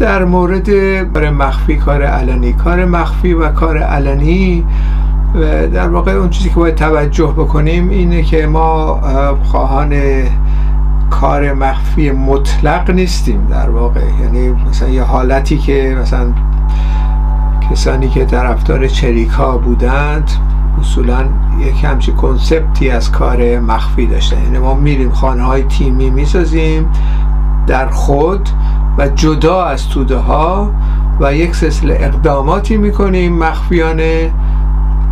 [0.00, 0.70] در مورد
[1.12, 2.52] کار مخفی کار علنی.
[2.52, 4.64] کار مخفی و کار علنی
[5.74, 9.00] در واقع اون چیزی که باید توجه بکنیم اینه که ما
[9.42, 9.94] خواهان
[11.10, 14.00] کار مخفی مطلق نیستیم در واقع.
[14.22, 16.32] یعنی مثلا یه حالتی که مثلا
[17.70, 20.30] کسانی که طرفدار چریکا بودند
[20.80, 21.24] اصولا
[21.60, 24.42] یک همچی کنسپتی از کار مخفی داشتن.
[24.42, 26.88] یعنی ما میریم خانه های تیمی می‌سازیم
[27.66, 28.48] در خود
[28.98, 30.70] و جدا از توده ها
[31.20, 34.30] و یک سلسله اقداماتی می‌کنیم مخفیانه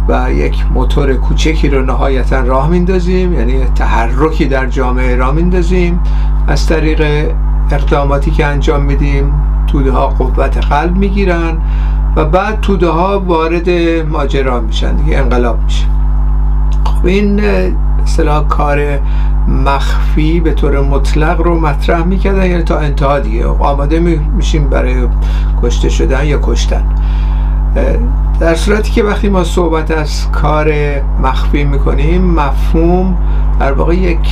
[0.08, 6.00] و یک موتور کوچکی رو نهایتا راه میندازیم یعنی تحرکی در جامعه راه میندازیم.
[6.48, 7.32] از طریق
[7.70, 9.32] اقداماتی که انجام میدیم
[9.66, 11.58] توده ها قوت قلب می‌گیرن
[12.16, 13.70] و بعد توده ها وارد
[14.08, 15.86] ماجرا میشن دیگه انقلاب میشه.
[16.84, 17.40] خب این
[18.02, 18.98] اصطلاح کار
[19.48, 23.46] مخفی به طور مطلق رو مطرح می‌کردن یعنی تا انتها دیگه.
[23.46, 23.98] آماده
[24.36, 25.08] میشیم برای
[25.62, 26.84] کشته شدن یا کشتن.
[28.40, 30.72] در صورتی که وقتی ما صحبت از کار
[31.22, 33.16] مخفی می‌کنیم مفهوم
[33.60, 34.28] در واقع یک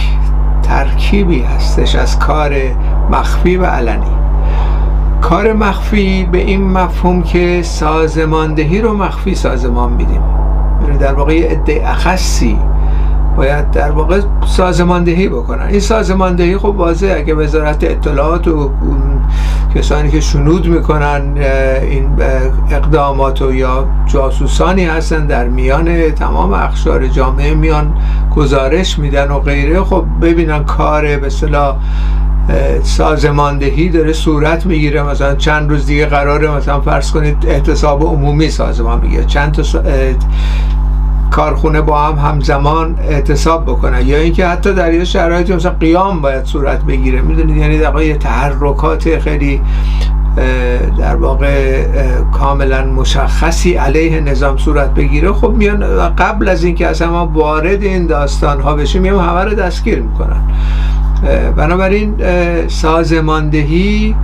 [0.62, 2.54] ترکیبی هستش از کار
[3.10, 4.13] مخفی و علنی.
[5.24, 10.22] کار مخفی به این مفهوم که سازماندهی رو مخفی سازمان میدیم.
[10.82, 12.58] یعنی در واقع عده اخصی
[13.36, 15.66] باید در واقع سازماندهی بکنن.
[15.66, 18.70] این سازماندهی خب واضح اگه وزارت اطلاعات و
[19.74, 21.22] کسانی که شنود می‌کنن
[21.82, 22.08] این
[22.70, 27.92] اقدامات و یا جاسوسانی هستن در میان تمام اخشار جامعه میان
[28.36, 31.76] گزارش میدن و غیره خب ببینن کار به صلاح
[32.82, 35.02] سازماندهی داره صورت می‌گیره.
[35.02, 39.62] مثلا چند روز دیگه قراره مثلا فرض کنید احتساب عمومی سازمان می‌گیره چند تا
[41.30, 44.06] کارخونه با هم همزمان اعتصاب بکنن.
[44.06, 47.20] یا اینکه حتی در یه شرایطی مثلا قیام باید صورت بگیره.
[47.20, 49.60] می‌دونید؟ یعنی در واقع تحرکات خیلی
[50.98, 51.82] در واقع
[52.32, 55.32] کاملا مشخصی علیه نظام صورت بگیره.
[55.32, 59.54] خب میان قبل از اینکه اصلا ما وارد این داستان ها بشیم میان همه رو
[59.54, 60.50] دستگیر می‌کنن.
[61.56, 62.14] بنابراین
[62.68, 64.16] سازماندهی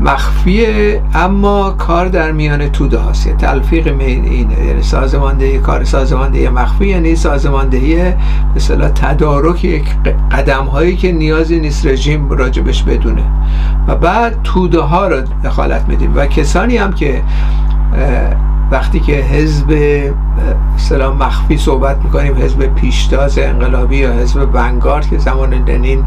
[0.00, 3.26] مخفیه اما کار در میان توده هاست.
[3.26, 8.12] یه تلفیق اینه یعنی سازماندهی کار سازماندهی مخفی یعنی سازماندهی
[8.56, 9.84] مثلا تدارک یک
[10.32, 13.24] قدم هایی که نیازی نیست رژیم راجبش بدونه.
[13.88, 16.12] و بعد توده ها رو دخالت میدیم.
[16.16, 17.22] و کسانی هم که
[18.72, 20.00] وقتی که حزب
[20.76, 26.04] سلام مخفی صحبت می‌کنیم حزب پیشتاز انقلابی یا حزب ونگارد که زمان لنین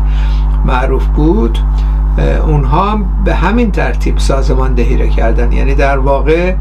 [0.65, 1.59] معروف بود
[2.47, 5.51] اونها به همین ترتیب سازماندهی رو کردن.
[5.51, 6.55] یعنی در واقع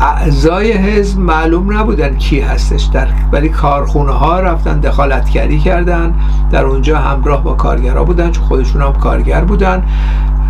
[0.00, 6.14] اعضای حزب معلوم نبودن کی هستش در ولی کارخونه ها رفتن دخالتگری کردن
[6.50, 9.82] در اونجا همراه با کارگرها بودن چون خودشون هم کارگر بودن.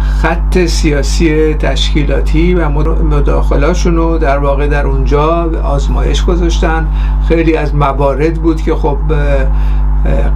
[0.01, 6.87] خط سیاسی تشکیلاتی و مداخلاشون رو در واقع در اونجا آزمایش گذاشتن.
[7.29, 8.99] خیلی از موارد بود که خب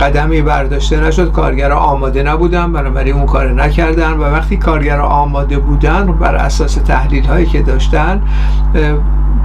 [0.01, 1.33] قدمی برداشته نشد.
[1.33, 4.13] کارگرها آماده نبودن بنابراین اون کار نکردن.
[4.13, 8.23] و وقتی کارگرها آماده بودن بر اساس تحلیل هایی که داشتن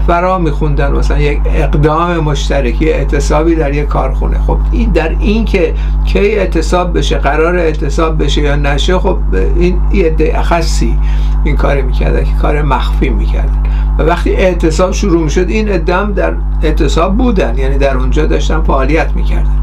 [0.07, 0.91] فرا میخوندن.
[0.91, 4.39] مثلا یک اقدام مشترکی اعتصابی در یک کارخونه.
[4.39, 5.73] خب این در این که
[6.05, 9.17] کی اعتصاب بشه قرار اعتصاب بشه یا نشه خب
[9.55, 10.97] این یه اخصی
[11.43, 13.63] این کار می‌کردن که کار مخفی می‌کردن.
[13.99, 16.33] و وقتی اعتصاب شروع می‌شد این ادام در
[16.63, 17.57] اعتصاب بودن.
[17.57, 19.61] یعنی در اونجا داشتن فعالیت می‌کردن.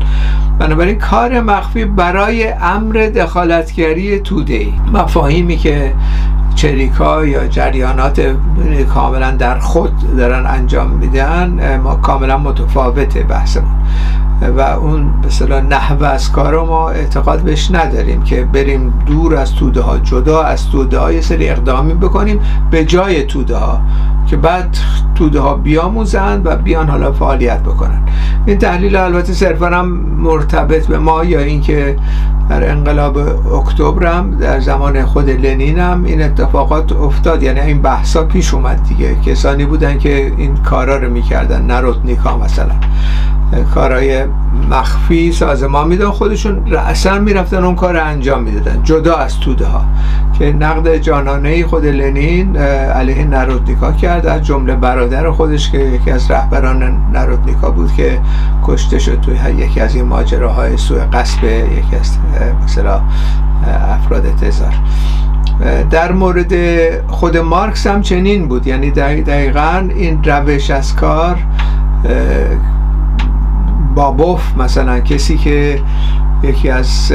[0.59, 5.93] بنابراین کار مخفی برای امر دخالتگری توده ای مفاهیمی که
[6.55, 8.37] چریکا یا جریانات
[8.95, 13.75] کاملا در خود دارن انجام میدن ما کاملا متفاوته بحثمون.
[14.51, 15.11] و اون
[15.49, 20.43] به نحوه از کار ما اعتقاد بهش نداریم که بریم دور از توده ها جدا
[20.43, 23.81] از توده ها یه سری اقدامی بکنیم به جای توده ها
[24.27, 24.77] که بعد
[25.15, 28.03] توده ها بیاموزند و بیان حالا فعالیت بکنن
[28.47, 29.89] این تحلیل البته صرفا هم
[30.19, 31.97] مرتبط به ما یا اینکه
[32.49, 33.19] در انقلاب
[33.55, 37.43] اکتبر هم در زمان خود لنین هم این اتفاقات افتاد.
[37.43, 39.15] یعنی این بحثا پیش اومد دیگه.
[39.15, 42.75] کسانی بودن که این کارا رو می‌کردن نروتنیکا مثلا.
[43.75, 44.25] کارهای
[44.71, 46.11] مخفی سازمان میدن.
[46.11, 48.83] خودشون رأسا می‌رفتن اون کار انجام می‌دادن.
[48.83, 49.85] جدا از توده ها.
[50.39, 54.27] که نقد جانانه خود لنین علیه نرودنیکا کرد.
[54.27, 58.19] از جمله برادر خودش که یکی از رهبران نرودنیکا بود که
[58.65, 62.19] کشته شد توی یکی از این ماجراهای سوء قصب یکی از
[62.65, 63.01] مثلا
[63.89, 64.75] افراد تزار.
[65.91, 66.53] در مورد
[67.09, 68.67] خود مارکس هم چنین بود.
[68.67, 71.37] یعنی دقیقا این روش از کار
[73.95, 75.81] بابوف مثلا کسی که
[76.43, 77.13] یکی از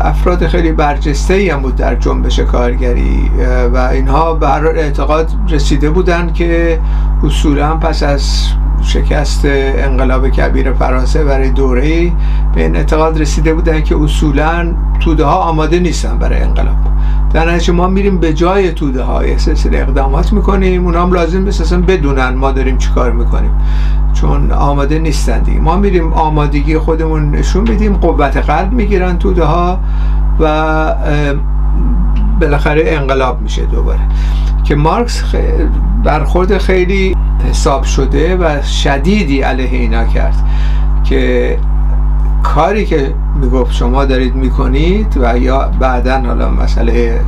[0.00, 3.30] افراد خیلی برجسته ای هم بود در جنبش کارگری
[3.74, 6.80] و اینها به اعتقاد رسیده بودند که
[7.24, 8.46] اصولا پس از
[8.82, 12.12] شکست انقلاب کبیر فرانسه برای دوره
[12.54, 16.76] به این اعتقاد رسیده بودن که اصولا توده ها آماده نیستن برای انقلاب.
[17.32, 21.74] در نتیجه ما میریم به جای توده های سلسله اقدامات می‌کنیم اونا هم لازم نیست
[21.74, 23.50] بدونن ما داریم چیکار می‌کنیم.
[24.20, 25.60] چون آماده نیستن دیگه.
[25.60, 29.80] ما میریم آمادگی خودمون نشون میدیم قوت قلب می‌گیرن توده ها
[30.40, 30.94] و
[32.40, 34.00] بالاخره انقلاب میشه دوباره.
[34.64, 35.22] که مارکس
[36.04, 37.16] برخورد خیلی
[37.50, 40.34] حساب شده و شدیدی علیه اینا کرد
[41.04, 41.58] که
[42.42, 47.20] کاری که می‌گفت شما دارید می‌کنید و یا بعدا حالا مسئله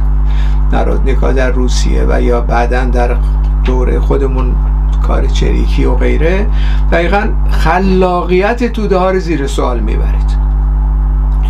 [0.73, 3.17] نرودنیکا در روسیه و یا بعدا در
[3.65, 4.55] دوره خودمون
[5.01, 6.47] کار چریکی و غیره
[6.93, 10.41] دقیقا خلاقیت توده ها رو زیر سوال می‌برید.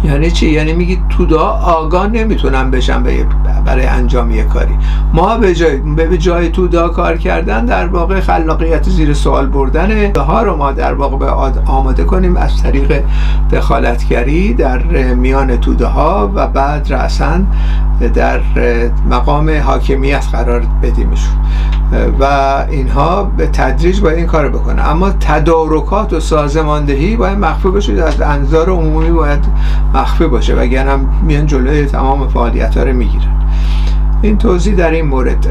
[0.05, 3.03] یعنی چی؟ یعنی میگی توده ها آگاه نمی‌تونن بشن
[3.67, 4.79] برای انجام یه کاری.
[5.13, 10.13] ما به جای, به جای توده ها کار کردن در واقع خلاقیت زیر سوال بردن
[10.17, 11.31] ها رو ما در واقع به
[11.67, 13.03] آماده کنیم از طریق
[13.53, 14.83] دخالتگری در
[15.15, 17.39] میان توده ها و بعد رأسا
[18.15, 18.41] در
[19.11, 21.35] مقام حاکمیت قرار بدیمشون.
[22.21, 22.25] و
[22.71, 24.91] اینها به تدریج باید این کار بکنه.
[24.91, 29.45] اما تدارکات و سازماندهی باید مخفی باشه از انظار عمومی باید
[29.95, 33.33] مخفی باشه وگرنه هم میان جلوی تمام فعالیت ها رو می‌گیرن.
[34.23, 35.47] این توضیح در این مورد.